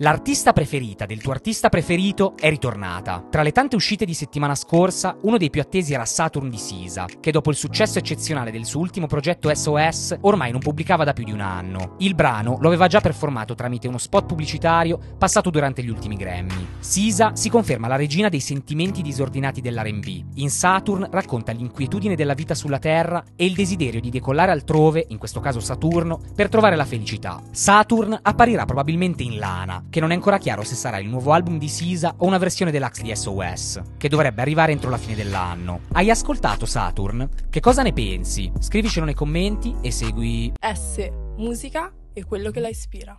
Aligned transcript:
L'artista 0.00 0.52
preferita 0.52 1.06
del 1.06 1.22
tuo 1.22 1.32
artista 1.32 1.70
preferito 1.70 2.34
è 2.38 2.50
ritornata. 2.50 3.24
Tra 3.30 3.40
le 3.40 3.50
tante 3.50 3.76
uscite 3.76 4.04
di 4.04 4.12
settimana 4.12 4.54
scorsa, 4.54 5.16
uno 5.22 5.38
dei 5.38 5.48
più 5.48 5.62
attesi 5.62 5.94
era 5.94 6.04
Saturn 6.04 6.50
di 6.50 6.58
Sisa, 6.58 7.06
che 7.18 7.30
dopo 7.30 7.48
il 7.48 7.56
successo 7.56 7.98
eccezionale 7.98 8.50
del 8.50 8.66
suo 8.66 8.80
ultimo 8.80 9.06
progetto 9.06 9.50
SOS 9.50 10.18
ormai 10.20 10.52
non 10.52 10.60
pubblicava 10.60 11.02
da 11.02 11.14
più 11.14 11.24
di 11.24 11.32
un 11.32 11.40
anno. 11.40 11.94
Il 12.00 12.14
brano 12.14 12.58
lo 12.60 12.68
aveva 12.68 12.88
già 12.88 13.00
performato 13.00 13.54
tramite 13.54 13.88
uno 13.88 13.96
spot 13.96 14.26
pubblicitario 14.26 15.00
passato 15.16 15.48
durante 15.48 15.82
gli 15.82 15.88
ultimi 15.88 16.16
Grammy. 16.16 16.66
Sisa 16.78 17.34
si 17.34 17.48
conferma 17.48 17.88
la 17.88 17.96
regina 17.96 18.28
dei 18.28 18.40
sentimenti 18.40 19.00
disordinati 19.00 19.62
dell'RB. 19.62 20.24
In 20.34 20.50
Saturn 20.50 21.08
racconta 21.10 21.52
l'inquietudine 21.52 22.16
della 22.16 22.34
vita 22.34 22.54
sulla 22.54 22.78
Terra 22.78 23.24
e 23.34 23.46
il 23.46 23.54
desiderio 23.54 24.02
di 24.02 24.10
decollare 24.10 24.52
altrove, 24.52 25.06
in 25.08 25.16
questo 25.16 25.40
caso 25.40 25.60
Saturno, 25.60 26.20
per 26.34 26.50
trovare 26.50 26.76
la 26.76 26.84
felicità. 26.84 27.40
Saturn 27.50 28.18
apparirà 28.20 28.66
probabilmente 28.66 29.22
in 29.22 29.38
lana 29.38 29.84
che 29.96 30.02
non 30.02 30.10
è 30.10 30.14
ancora 30.14 30.36
chiaro 30.36 30.62
se 30.62 30.74
sarà 30.74 30.98
il 30.98 31.08
nuovo 31.08 31.32
album 31.32 31.56
di 31.56 31.68
Sisa 31.68 32.16
o 32.18 32.26
una 32.26 32.36
versione 32.36 32.70
deluxe 32.70 33.00
di 33.02 33.16
SOS, 33.16 33.80
che 33.96 34.10
dovrebbe 34.10 34.42
arrivare 34.42 34.72
entro 34.72 34.90
la 34.90 34.98
fine 34.98 35.14
dell'anno. 35.14 35.80
Hai 35.92 36.10
ascoltato 36.10 36.66
Saturn? 36.66 37.26
Che 37.48 37.60
cosa 37.60 37.80
ne 37.80 37.94
pensi? 37.94 38.52
Scrivicelo 38.58 39.06
nei 39.06 39.14
commenti 39.14 39.74
e 39.80 39.90
segui 39.90 40.52
S, 40.60 41.08
musica 41.38 41.90
e 42.12 42.24
quello 42.24 42.50
che 42.50 42.60
la 42.60 42.68
ispira. 42.68 43.18